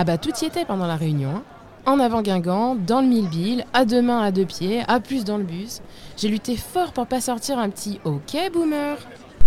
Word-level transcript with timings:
Ah 0.00 0.04
bah 0.04 0.16
tout 0.16 0.30
y 0.40 0.44
était 0.44 0.64
pendant 0.64 0.86
la 0.86 0.94
réunion. 0.94 1.30
hein. 1.30 1.42
En 1.84 1.98
avant 1.98 2.22
Guingamp, 2.22 2.76
dans 2.76 3.00
le 3.00 3.08
mille 3.08 3.64
à 3.72 3.84
deux 3.84 4.00
mains, 4.00 4.22
à 4.22 4.30
deux 4.30 4.44
pieds, 4.44 4.82
à 4.86 5.00
plus 5.00 5.24
dans 5.24 5.38
le 5.38 5.42
bus. 5.42 5.80
J'ai 6.16 6.28
lutté 6.28 6.56
fort 6.56 6.92
pour 6.92 7.08
pas 7.08 7.20
sortir 7.20 7.58
un 7.58 7.68
petit 7.68 7.98
OK 8.04 8.36
boomer. 8.52 8.96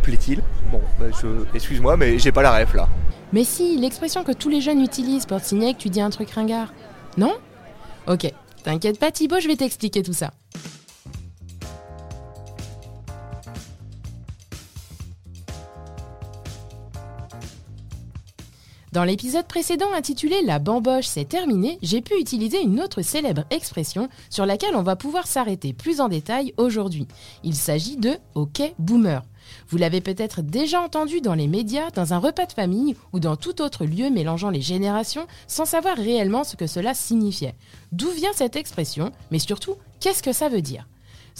Plaît-il? 0.01 0.41
Bon, 0.69 0.81
bah, 0.99 1.05
je... 1.21 1.45
excuse-moi, 1.55 1.95
mais 1.95 2.19
j'ai 2.19 2.33
pas 2.33 2.41
la 2.41 2.51
ref 2.57 2.73
là. 2.73 2.89
Mais 3.31 3.45
si, 3.45 3.77
l'expression 3.77 4.25
que 4.25 4.33
tous 4.33 4.49
les 4.49 4.59
jeunes 4.59 4.81
utilisent 4.81 5.25
pour 5.25 5.39
te 5.39 5.45
signaler 5.45 5.73
que 5.73 5.79
tu 5.79 5.89
dis 5.89 6.01
un 6.01 6.09
truc 6.09 6.29
ringard. 6.31 6.73
Non? 7.15 7.33
Ok, 8.07 8.29
t'inquiète 8.63 8.99
pas 8.99 9.11
Thibaut, 9.11 9.39
je 9.39 9.47
vais 9.47 9.55
t'expliquer 9.55 10.03
tout 10.03 10.11
ça. 10.11 10.31
Dans 18.91 19.05
l'épisode 19.05 19.47
précédent 19.47 19.93
intitulé 19.93 20.41
La 20.43 20.59
bamboche 20.59 21.05
c'est 21.05 21.23
terminé, 21.23 21.79
j'ai 21.81 22.01
pu 22.01 22.19
utiliser 22.19 22.61
une 22.61 22.81
autre 22.81 23.01
célèbre 23.01 23.45
expression 23.49 24.09
sur 24.29 24.45
laquelle 24.45 24.75
on 24.75 24.83
va 24.83 24.97
pouvoir 24.97 25.27
s'arrêter 25.27 25.71
plus 25.71 26.01
en 26.01 26.09
détail 26.09 26.53
aujourd'hui. 26.57 27.07
Il 27.45 27.55
s'agit 27.55 27.95
de 27.95 28.17
OK 28.35 28.61
boomer. 28.79 29.23
Vous 29.69 29.77
l'avez 29.77 30.01
peut-être 30.01 30.41
déjà 30.41 30.81
entendu 30.81 31.21
dans 31.21 31.35
les 31.35 31.47
médias, 31.47 31.89
dans 31.91 32.13
un 32.13 32.17
repas 32.17 32.45
de 32.47 32.51
famille 32.51 32.97
ou 33.13 33.21
dans 33.21 33.37
tout 33.37 33.61
autre 33.61 33.85
lieu 33.85 34.09
mélangeant 34.09 34.49
les 34.49 34.61
générations 34.61 35.25
sans 35.47 35.65
savoir 35.65 35.95
réellement 35.95 36.43
ce 36.43 36.57
que 36.57 36.67
cela 36.67 36.93
signifiait. 36.93 37.55
D'où 37.93 38.09
vient 38.09 38.33
cette 38.33 38.57
expression, 38.57 39.13
mais 39.31 39.39
surtout, 39.39 39.75
qu'est-ce 40.01 40.21
que 40.21 40.33
ça 40.33 40.49
veut 40.49 40.61
dire? 40.61 40.85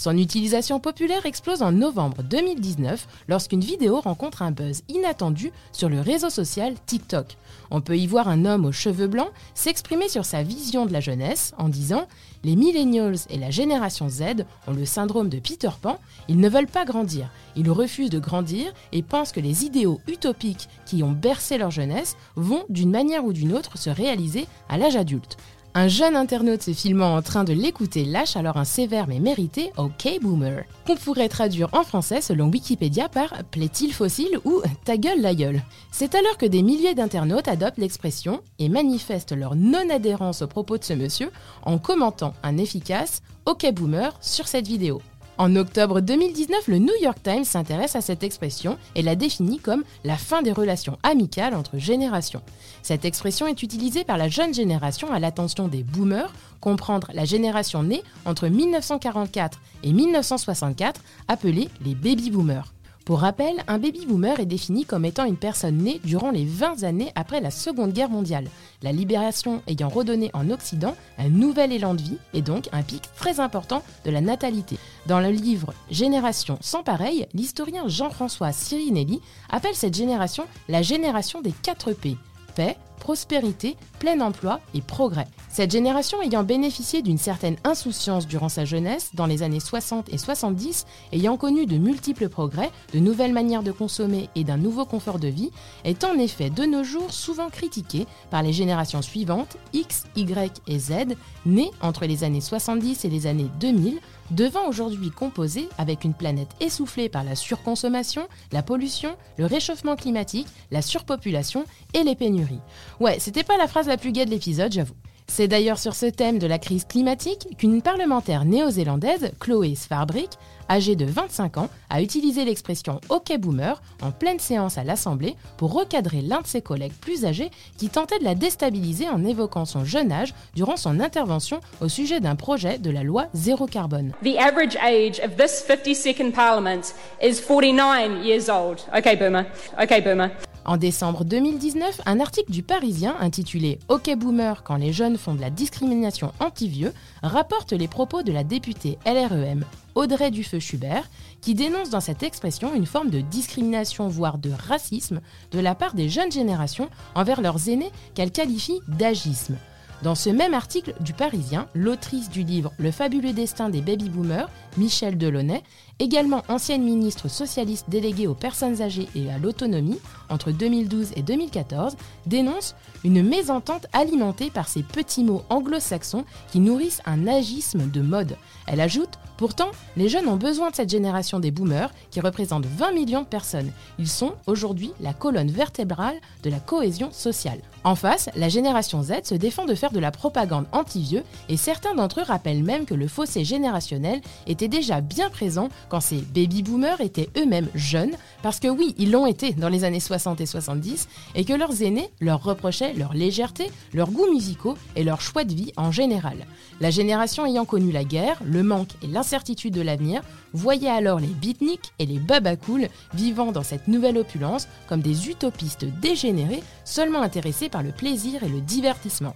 Son 0.02 0.18
utilisation 0.18 0.80
populaire 0.80 1.26
explose 1.26 1.62
en 1.62 1.70
novembre 1.70 2.24
2019 2.24 3.06
lorsqu'une 3.28 3.60
vidéo 3.60 4.00
rencontre 4.00 4.42
un 4.42 4.50
buzz 4.50 4.82
inattendu 4.88 5.52
sur 5.70 5.88
le 5.88 6.00
réseau 6.00 6.28
social 6.28 6.74
TikTok. 6.86 7.36
On 7.70 7.80
peut 7.80 7.96
y 7.96 8.08
voir 8.08 8.26
un 8.26 8.44
homme 8.44 8.64
aux 8.64 8.72
cheveux 8.72 9.06
blancs 9.06 9.30
s'exprimer 9.54 10.08
sur 10.08 10.24
sa 10.24 10.42
vision 10.42 10.86
de 10.86 10.92
la 10.92 10.98
jeunesse 10.98 11.54
en 11.56 11.68
disant 11.68 12.08
Les 12.42 12.56
millennials 12.56 13.14
et 13.30 13.38
la 13.38 13.52
génération 13.52 14.08
Z 14.08 14.44
ont 14.66 14.72
le 14.72 14.84
syndrome 14.86 15.28
de 15.28 15.38
Peter 15.38 15.70
Pan, 15.80 16.00
ils 16.26 16.40
ne 16.40 16.48
veulent 16.48 16.66
pas 16.66 16.84
grandir, 16.84 17.28
ils 17.54 17.70
refusent 17.70 18.10
de 18.10 18.18
grandir 18.18 18.72
et 18.90 19.04
pensent 19.04 19.30
que 19.30 19.38
les 19.38 19.64
idéaux 19.64 20.00
utopiques 20.08 20.68
qui 20.84 21.04
ont 21.04 21.12
bercé 21.12 21.58
leur 21.58 21.70
jeunesse 21.70 22.16
vont 22.34 22.64
d'une 22.68 22.90
manière 22.90 23.24
ou 23.24 23.32
d'une 23.32 23.52
autre 23.52 23.78
se 23.78 23.90
réaliser 23.90 24.48
à 24.68 24.78
l'âge 24.78 24.96
adulte. 24.96 25.36
Un 25.74 25.88
jeune 25.88 26.16
internaute 26.16 26.62
se 26.62 26.72
filmant 26.72 27.16
en 27.16 27.22
train 27.22 27.44
de 27.44 27.54
l'écouter 27.54 28.04
lâche 28.04 28.36
alors 28.36 28.58
un 28.58 28.64
sévère 28.64 29.06
mais 29.06 29.20
mérité 29.20 29.72
OK 29.78 30.06
boomer, 30.20 30.64
qu'on 30.86 30.96
pourrait 30.96 31.30
traduire 31.30 31.70
en 31.72 31.82
français 31.82 32.20
selon 32.20 32.50
Wikipédia 32.50 33.08
par 33.08 33.32
plaît-il 33.50 33.94
fossile 33.94 34.38
ou 34.44 34.60
ta 34.84 34.98
gueule 34.98 35.22
la 35.22 35.34
gueule. 35.34 35.62
C'est 35.90 36.14
alors 36.14 36.36
que 36.36 36.44
des 36.44 36.62
milliers 36.62 36.94
d'internautes 36.94 37.48
adoptent 37.48 37.78
l'expression 37.78 38.42
et 38.58 38.68
manifestent 38.68 39.34
leur 39.34 39.54
non-adhérence 39.54 40.42
aux 40.42 40.46
propos 40.46 40.76
de 40.76 40.84
ce 40.84 40.92
monsieur 40.92 41.30
en 41.64 41.78
commentant 41.78 42.34
un 42.42 42.58
efficace 42.58 43.22
OK 43.46 43.66
boomer 43.72 44.14
sur 44.20 44.48
cette 44.48 44.68
vidéo. 44.68 45.00
En 45.38 45.56
octobre 45.56 46.00
2019, 46.00 46.68
le 46.68 46.78
New 46.78 46.94
York 47.00 47.18
Times 47.22 47.44
s'intéresse 47.44 47.96
à 47.96 48.02
cette 48.02 48.22
expression 48.22 48.76
et 48.94 49.02
la 49.02 49.16
définit 49.16 49.58
comme 49.58 49.82
la 50.04 50.18
fin 50.18 50.42
des 50.42 50.52
relations 50.52 50.98
amicales 51.02 51.54
entre 51.54 51.78
générations. 51.78 52.42
Cette 52.82 53.06
expression 53.06 53.46
est 53.46 53.62
utilisée 53.62 54.04
par 54.04 54.18
la 54.18 54.28
jeune 54.28 54.52
génération 54.52 55.10
à 55.10 55.18
l'attention 55.18 55.68
des 55.68 55.82
boomers, 55.82 56.32
comprendre 56.60 57.10
la 57.14 57.24
génération 57.24 57.82
née 57.82 58.02
entre 58.26 58.46
1944 58.48 59.58
et 59.84 59.92
1964, 59.92 61.00
appelée 61.28 61.70
les 61.84 61.94
baby 61.94 62.30
boomers. 62.30 62.72
Pour 63.04 63.20
rappel, 63.20 63.64
un 63.66 63.78
baby 63.78 64.06
boomer 64.06 64.38
est 64.38 64.46
défini 64.46 64.84
comme 64.84 65.04
étant 65.04 65.24
une 65.24 65.36
personne 65.36 65.78
née 65.78 66.00
durant 66.04 66.30
les 66.30 66.44
20 66.44 66.84
années 66.84 67.10
après 67.16 67.40
la 67.40 67.50
Seconde 67.50 67.92
Guerre 67.92 68.08
mondiale, 68.08 68.46
la 68.82 68.92
libération 68.92 69.60
ayant 69.66 69.88
redonné 69.88 70.30
en 70.34 70.50
Occident 70.50 70.94
un 71.18 71.28
nouvel 71.28 71.72
élan 71.72 71.94
de 71.94 72.02
vie 72.02 72.18
et 72.32 72.42
donc 72.42 72.68
un 72.72 72.82
pic 72.82 73.02
très 73.16 73.40
important 73.40 73.82
de 74.04 74.10
la 74.12 74.20
natalité. 74.20 74.78
Dans 75.06 75.18
le 75.18 75.30
livre 75.30 75.74
Génération 75.90 76.58
sans 76.60 76.84
pareil, 76.84 77.26
l'historien 77.34 77.88
Jean-François 77.88 78.52
Sirinelli 78.52 79.20
appelle 79.50 79.74
cette 79.74 79.96
génération 79.96 80.44
la 80.68 80.82
génération 80.82 81.40
des 81.40 81.52
4 81.52 81.92
P 81.94 82.16
paix, 82.54 82.76
prospérité, 83.02 83.76
plein 83.98 84.20
emploi 84.20 84.60
et 84.74 84.80
progrès. 84.80 85.26
Cette 85.48 85.72
génération 85.72 86.22
ayant 86.22 86.44
bénéficié 86.44 87.02
d'une 87.02 87.18
certaine 87.18 87.56
insouciance 87.64 88.28
durant 88.28 88.48
sa 88.48 88.64
jeunesse, 88.64 89.10
dans 89.14 89.26
les 89.26 89.42
années 89.42 89.58
60 89.58 90.12
et 90.12 90.18
70, 90.18 90.86
ayant 91.10 91.36
connu 91.36 91.66
de 91.66 91.78
multiples 91.78 92.28
progrès, 92.28 92.70
de 92.94 93.00
nouvelles 93.00 93.32
manières 93.32 93.64
de 93.64 93.72
consommer 93.72 94.30
et 94.36 94.44
d'un 94.44 94.56
nouveau 94.56 94.84
confort 94.84 95.18
de 95.18 95.26
vie, 95.26 95.50
est 95.82 96.04
en 96.04 96.16
effet 96.16 96.48
de 96.48 96.62
nos 96.62 96.84
jours 96.84 97.12
souvent 97.12 97.50
critiquée 97.50 98.06
par 98.30 98.44
les 98.44 98.52
générations 98.52 99.02
suivantes, 99.02 99.56
X, 99.72 100.04
Y 100.14 100.62
et 100.68 100.78
Z, 100.78 101.16
nées 101.44 101.72
entre 101.80 102.06
les 102.06 102.22
années 102.22 102.40
70 102.40 103.04
et 103.04 103.10
les 103.10 103.26
années 103.26 103.50
2000, 103.58 103.98
devant 104.30 104.68
aujourd'hui 104.68 105.10
composer 105.10 105.68
avec 105.76 106.04
une 106.04 106.14
planète 106.14 106.48
essoufflée 106.60 107.08
par 107.08 107.24
la 107.24 107.34
surconsommation, 107.34 108.28
la 108.52 108.62
pollution, 108.62 109.16
le 109.36 109.46
réchauffement 109.46 109.96
climatique, 109.96 110.46
la 110.70 110.82
surpopulation 110.82 111.64
et 111.94 112.02
les 112.02 112.14
pénuries. 112.14 112.60
Ouais, 113.00 113.18
c'était 113.18 113.44
pas 113.44 113.56
la 113.56 113.66
phrase 113.66 113.86
la 113.86 113.96
plus 113.96 114.12
gaie 114.12 114.24
de 114.24 114.30
l'épisode, 114.30 114.72
j'avoue. 114.72 114.94
C'est 115.26 115.48
d'ailleurs 115.48 115.78
sur 115.78 115.94
ce 115.94 116.06
thème 116.06 116.38
de 116.38 116.46
la 116.46 116.58
crise 116.58 116.84
climatique 116.84 117.56
qu'une 117.56 117.80
parlementaire 117.80 118.44
néo-zélandaise, 118.44 119.32
Chloé 119.40 119.74
Svarbrick, 119.74 120.30
âgée 120.68 120.96
de 120.96 121.06
25 121.06 121.56
ans, 121.58 121.68
a 121.90 122.02
utilisé 122.02 122.44
l'expression 122.44 123.00
OK 123.08 123.36
boomer 123.38 123.80
en 124.02 124.10
pleine 124.10 124.38
séance 124.38 124.78
à 124.78 124.84
l'Assemblée 124.84 125.36
pour 125.56 125.72
recadrer 125.72 126.20
l'un 126.20 126.40
de 126.40 126.46
ses 126.46 126.60
collègues 126.60 126.92
plus 127.00 127.24
âgés 127.24 127.50
qui 127.78 127.88
tentait 127.88 128.18
de 128.18 128.24
la 128.24 128.34
déstabiliser 128.34 129.08
en 129.08 129.24
évoquant 129.24 129.64
son 129.64 129.84
jeune 129.84 130.12
âge 130.12 130.34
durant 130.54 130.76
son 130.76 131.00
intervention 131.00 131.60
au 131.80 131.88
sujet 131.88 132.20
d'un 132.20 132.36
projet 132.36 132.78
de 132.78 132.90
la 132.90 133.02
loi 133.02 133.26
zéro 133.32 133.66
carbone. 133.66 134.12
The 134.22 134.36
average 134.38 134.76
age 134.76 135.18
of 135.24 135.36
this 135.36 135.64
52nd 135.66 136.32
Parliament 136.32 136.92
is 137.22 137.40
49 137.40 138.22
years 138.24 138.50
old. 138.50 138.80
Okay, 138.94 139.16
boomer. 139.16 139.46
Okay, 139.80 140.00
boomer. 140.00 140.30
En 140.64 140.76
décembre 140.76 141.24
2019, 141.24 142.02
un 142.06 142.20
article 142.20 142.52
du 142.52 142.62
Parisien 142.62 143.16
intitulé 143.18 143.80
OK 143.88 144.14
Boomer 144.16 144.62
quand 144.62 144.76
les 144.76 144.92
jeunes 144.92 145.18
font 145.18 145.34
de 145.34 145.40
la 145.40 145.50
discrimination 145.50 146.32
anti-vieux 146.38 146.92
rapporte 147.24 147.72
les 147.72 147.88
propos 147.88 148.22
de 148.22 148.30
la 148.30 148.44
députée 148.44 148.96
LREM 149.04 149.64
Audrey 149.96 150.30
Dufeu-Schubert 150.30 151.10
qui 151.40 151.54
dénonce 151.54 151.90
dans 151.90 152.00
cette 152.00 152.22
expression 152.22 152.74
une 152.76 152.86
forme 152.86 153.10
de 153.10 153.20
discrimination 153.20 154.06
voire 154.06 154.38
de 154.38 154.52
racisme 154.68 155.20
de 155.50 155.58
la 155.58 155.74
part 155.74 155.94
des 155.94 156.08
jeunes 156.08 156.30
générations 156.30 156.90
envers 157.16 157.40
leurs 157.40 157.68
aînés 157.68 157.90
qu'elle 158.14 158.30
qualifie 158.30 158.80
d'agisme. 158.86 159.56
Dans 160.02 160.16
ce 160.16 160.30
même 160.30 160.52
article 160.52 160.94
du 160.98 161.12
Parisien, 161.12 161.68
l'autrice 161.74 162.28
du 162.28 162.42
livre 162.42 162.72
Le 162.76 162.90
fabuleux 162.90 163.32
destin 163.32 163.68
des 163.68 163.80
baby-boomers, 163.80 164.50
Michel 164.76 165.16
Delaunay, 165.16 165.62
également 166.00 166.42
ancienne 166.48 166.82
ministre 166.82 167.28
socialiste 167.28 167.88
déléguée 167.88 168.26
aux 168.26 168.34
personnes 168.34 168.82
âgées 168.82 169.08
et 169.14 169.30
à 169.30 169.38
l'autonomie 169.38 170.00
entre 170.32 170.50
2012 170.50 171.12
et 171.16 171.22
2014, 171.22 171.96
dénonce 172.26 172.74
une 173.04 173.22
mésentente 173.22 173.86
alimentée 173.92 174.50
par 174.50 174.68
ces 174.68 174.82
petits 174.82 175.24
mots 175.24 175.42
anglo-saxons 175.50 176.24
qui 176.50 176.60
nourrissent 176.60 177.02
un 177.06 177.26
agisme 177.26 177.90
de 177.90 178.00
mode. 178.00 178.36
Elle 178.66 178.80
ajoute 178.80 179.18
Pourtant, 179.42 179.72
les 179.96 180.08
jeunes 180.08 180.28
ont 180.28 180.36
besoin 180.36 180.70
de 180.70 180.76
cette 180.76 180.90
génération 180.90 181.40
des 181.40 181.50
boomers 181.50 181.90
qui 182.12 182.20
représente 182.20 182.64
20 182.64 182.92
millions 182.92 183.22
de 183.22 183.26
personnes. 183.26 183.72
Ils 183.98 184.06
sont 184.06 184.34
aujourd'hui 184.46 184.92
la 185.00 185.14
colonne 185.14 185.50
vertébrale 185.50 186.14
de 186.44 186.50
la 186.50 186.60
cohésion 186.60 187.10
sociale. 187.10 187.58
En 187.82 187.96
face, 187.96 188.30
la 188.36 188.48
génération 188.48 189.02
Z 189.02 189.24
se 189.24 189.34
défend 189.34 189.64
de 189.64 189.74
faire 189.74 189.90
de 189.90 189.98
la 189.98 190.12
propagande 190.12 190.66
anti-vieux 190.70 191.24
et 191.48 191.56
certains 191.56 191.96
d'entre 191.96 192.20
eux 192.20 192.24
rappellent 192.24 192.62
même 192.62 192.84
que 192.84 192.94
le 192.94 193.08
fossé 193.08 193.44
générationnel 193.44 194.20
était 194.46 194.68
déjà 194.68 195.00
bien 195.00 195.28
présent 195.28 195.70
quand 195.88 196.00
ces 196.00 196.18
baby 196.18 196.62
boomers 196.62 197.00
étaient 197.00 197.28
eux-mêmes 197.36 197.68
jeunes, 197.74 198.14
parce 198.42 198.60
que 198.60 198.68
oui, 198.68 198.94
ils 198.96 199.10
l'ont 199.10 199.26
été 199.26 199.54
dans 199.54 199.68
les 199.68 199.82
années 199.82 199.98
60 199.98 200.21
et 200.40 200.46
70, 200.46 201.08
et 201.34 201.44
que 201.44 201.52
leurs 201.52 201.82
aînés 201.82 202.10
leur 202.20 202.42
reprochaient 202.42 202.94
leur 202.94 203.14
légèreté, 203.14 203.70
leurs 203.92 204.10
goûts 204.10 204.30
musicaux 204.30 204.76
et 204.96 205.04
leur 205.04 205.20
choix 205.20 205.44
de 205.44 205.54
vie 205.54 205.72
en 205.76 205.90
général. 205.90 206.46
La 206.80 206.90
génération 206.90 207.46
ayant 207.46 207.64
connu 207.64 207.92
la 207.92 208.04
guerre, 208.04 208.40
le 208.44 208.62
manque 208.62 208.92
et 209.02 209.06
l'incertitude 209.06 209.74
de 209.74 209.80
l'avenir 209.80 210.22
voyait 210.52 210.88
alors 210.88 211.20
les 211.20 211.26
beatniks 211.26 211.92
et 211.98 212.06
les 212.06 212.18
babacools 212.18 212.88
vivant 213.14 213.52
dans 213.52 213.62
cette 213.62 213.88
nouvelle 213.88 214.18
opulence 214.18 214.68
comme 214.88 215.00
des 215.00 215.28
utopistes 215.28 215.86
dégénérés 216.00 216.62
seulement 216.84 217.22
intéressés 217.22 217.68
par 217.68 217.82
le 217.82 217.92
plaisir 217.92 218.42
et 218.42 218.48
le 218.48 218.60
divertissement. 218.60 219.34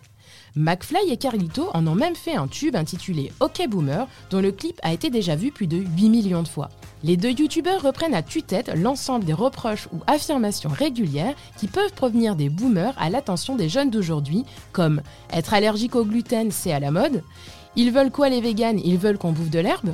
McFly 0.56 1.10
et 1.10 1.16
Carlito 1.16 1.68
en 1.74 1.86
ont 1.86 1.94
même 1.94 2.16
fait 2.16 2.34
un 2.34 2.48
tube 2.48 2.76
intitulé 2.76 3.32
OK 3.40 3.66
Boomer, 3.68 4.06
dont 4.30 4.40
le 4.40 4.52
clip 4.52 4.80
a 4.82 4.92
été 4.92 5.10
déjà 5.10 5.36
vu 5.36 5.52
plus 5.52 5.66
de 5.66 5.76
8 5.76 6.08
millions 6.08 6.42
de 6.42 6.48
fois. 6.48 6.70
Les 7.04 7.16
deux 7.16 7.30
youtubeurs 7.30 7.82
reprennent 7.82 8.14
à 8.14 8.22
tue-tête 8.22 8.72
l'ensemble 8.74 9.24
des 9.24 9.32
reproches 9.32 9.88
ou 9.92 9.98
affirmations 10.06 10.70
régulières 10.70 11.34
qui 11.58 11.66
peuvent 11.66 11.92
provenir 11.92 12.36
des 12.36 12.48
boomers 12.48 12.94
à 12.98 13.10
l'attention 13.10 13.56
des 13.56 13.68
jeunes 13.68 13.90
d'aujourd'hui, 13.90 14.44
comme 14.72 15.02
être 15.32 15.54
allergique 15.54 15.94
au 15.94 16.04
gluten, 16.04 16.50
c'est 16.50 16.72
à 16.72 16.80
la 16.80 16.90
mode, 16.90 17.22
ils 17.76 17.92
veulent 17.92 18.10
quoi 18.10 18.30
les 18.30 18.40
véganes? 18.40 18.80
Ils 18.82 18.98
veulent 18.98 19.18
qu'on 19.18 19.32
bouffe 19.32 19.50
de 19.50 19.58
l'herbe? 19.58 19.92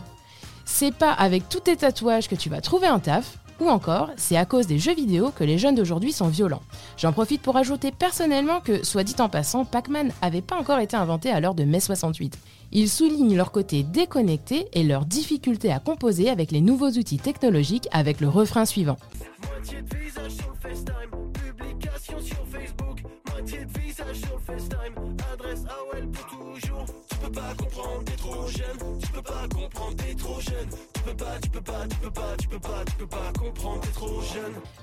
C'est 0.65 0.95
pas 0.95 1.13
avec 1.13 1.49
tous 1.49 1.61
tes 1.61 1.77
tatouages 1.77 2.29
que 2.29 2.37
tu 2.37 2.49
vas 2.49 2.61
trouver 2.61 2.87
un 2.87 3.01
taf, 3.01 3.39
Ou 3.63 3.69
encore, 3.69 4.11
c'est 4.17 4.37
à 4.37 4.45
cause 4.45 4.67
des 4.67 4.81
jeux 4.81 4.95
vidéo 4.95 5.31
que 5.31 5.45
les 5.45 5.57
jeunes 5.57 5.77
d'aujourd'hui 5.77 6.11
sont 6.11 6.27
violents. 6.27 6.63
J'en 6.97 7.13
profite 7.13 7.43
pour 7.43 7.57
ajouter 7.57 7.93
personnellement 7.93 8.59
que, 8.59 8.85
soit 8.85 9.05
dit 9.05 9.15
en 9.21 9.29
passant, 9.29 9.65
Pac-Man 9.65 10.11
n'avait 10.21 10.41
pas 10.41 10.57
encore 10.57 10.81
été 10.81 10.97
inventé 10.97 11.31
à 11.31 11.39
l'heure 11.39 11.55
de 11.55 11.63
mai 11.63 11.79
68. 11.79 12.37
Ils 12.73 12.89
soulignent 12.89 13.37
leur 13.37 13.53
côté 13.53 13.85
déconnecté 13.85 14.67
et 14.73 14.83
leur 14.83 15.05
difficulté 15.05 15.71
à 15.71 15.79
composer 15.79 16.29
avec 16.29 16.51
les 16.51 16.61
nouveaux 16.61 16.91
outils 16.91 17.19
technologiques 17.19 17.87
avec 17.93 18.21
le 18.21 18.29
refrain 18.29 18.65
suivant. 18.65 18.97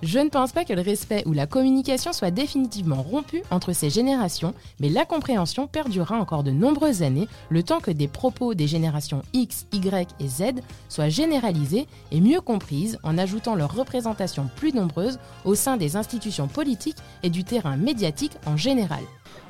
Je 0.01 0.19
ne 0.19 0.29
pense 0.29 0.51
pas 0.51 0.65
que 0.65 0.73
le 0.73 0.81
respect 0.81 1.23
ou 1.25 1.33
la 1.33 1.47
communication 1.47 2.13
soit 2.13 2.31
définitivement 2.31 3.01
rompu 3.01 3.43
entre 3.51 3.73
ces 3.73 3.89
générations, 3.89 4.53
mais 4.79 4.89
la 4.89 5.05
compréhension 5.05 5.67
perdurera 5.67 6.17
encore 6.17 6.43
de 6.43 6.51
nombreuses 6.51 7.03
années, 7.03 7.27
le 7.49 7.63
temps 7.63 7.79
que 7.79 7.91
des 7.91 8.07
propos 8.07 8.53
des 8.53 8.67
générations 8.67 9.21
X, 9.33 9.67
Y 9.71 10.09
et 10.19 10.27
Z 10.27 10.61
soient 10.87 11.09
généralisés 11.09 11.87
et 12.11 12.21
mieux 12.21 12.41
comprises 12.41 12.97
en 13.03 13.17
ajoutant 13.17 13.55
leur 13.55 13.73
représentation 13.73 14.49
plus 14.55 14.73
nombreuse 14.73 15.19
au 15.45 15.55
sein 15.55 15.77
des 15.77 15.95
institutions 15.95 16.47
politiques 16.47 16.97
et 17.23 17.29
du 17.29 17.43
terrain 17.43 17.75
médiatique 17.75 18.37
en 18.45 18.57
général. 18.57 19.03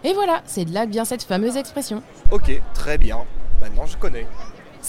Et 0.04 0.14
voilà, 0.14 0.42
c'est 0.46 0.66
de 0.66 0.74
là 0.74 0.86
que 0.86 0.92
vient 0.92 1.06
cette 1.06 1.24
fameuse 1.24 1.58
expression. 1.58 2.02
Ok, 2.32 2.62
très 2.74 2.98
bien. 2.98 3.20
Maintenant 3.62 3.86
je 3.86 3.98
connais. 3.98 4.26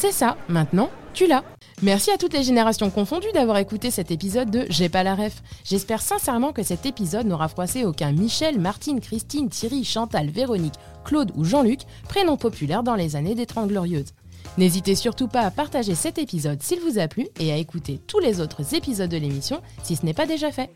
C'est 0.00 0.12
ça, 0.12 0.38
maintenant, 0.49 0.88
tu 1.12 1.26
l'as. 1.26 1.44
Merci 1.82 2.11
à 2.11 2.17
toutes 2.17 2.32
les 2.32 2.43
générations 2.43 2.88
confondues 2.88 3.32
d'avoir 3.35 3.58
écouté 3.58 3.91
cet 3.91 4.11
épisode 4.11 4.50
de 4.50 4.64
J'ai 4.70 4.88
pas 4.88 5.02
la 5.02 5.14
ref. 5.14 5.43
J'espère 5.62 6.00
sincèrement 6.00 6.55
que 6.55 6.62
cet 6.62 6.87
épisode 6.87 7.26
n'aura 7.26 7.49
froissé 7.49 7.85
aucun 7.85 8.11
Michel, 8.11 8.58
Martine, 8.58 9.00
Christine, 9.00 9.50
Thierry, 9.50 9.85
Chantal, 9.85 10.31
Véronique, 10.31 10.76
Claude 11.05 11.32
ou 11.37 11.44
Jean-Luc, 11.44 11.81
prénoms 12.08 12.38
populaires 12.38 12.82
dans 12.82 12.94
les 12.94 13.14
années 13.14 13.35
des 13.35 13.44
Trente 13.44 13.69
Glorieuses. 13.69 14.14
N'hésitez 14.56 14.94
surtout 14.94 15.29
pas 15.29 15.43
à 15.43 15.50
partager 15.50 15.94
cet 15.94 16.17
épisode 16.17 16.62
s'il 16.62 16.81
vous 16.81 16.99
a 16.99 17.06
plu 17.06 17.29
et 17.38 17.52
à 17.52 17.58
écouter 17.58 18.00
tous 18.06 18.20
les 18.20 18.41
autres 18.41 18.75
épisodes 18.75 19.11
de 19.11 19.19
l'émission 19.19 19.61
si 19.82 19.97
ce 19.97 20.06
n'est 20.06 20.14
pas 20.14 20.25
déjà 20.25 20.50
fait. 20.50 20.70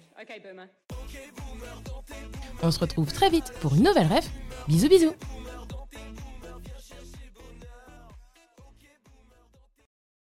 On 2.62 2.70
se 2.70 2.78
retrouve 2.78 3.10
très 3.10 3.30
vite 3.30 3.54
pour 3.62 3.74
une 3.74 3.84
nouvelle 3.84 4.12
ref. 4.12 4.28
Bisous 4.68 4.90
bisous 4.90 5.12